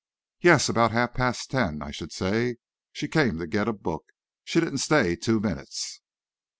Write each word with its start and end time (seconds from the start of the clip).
"Yes; 0.41 0.67
about 0.67 0.93
half 0.93 1.13
past 1.13 1.51
ten, 1.51 1.83
I 1.83 1.91
should 1.91 2.11
say; 2.11 2.55
she 2.91 3.07
came 3.07 3.37
to 3.37 3.45
get 3.45 3.67
a 3.67 3.71
book. 3.71 4.05
She 4.43 4.59
didn't 4.59 4.79
stay 4.79 5.15
two 5.15 5.39
minutes." 5.39 6.01